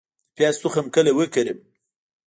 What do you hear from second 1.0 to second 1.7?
وکرم؟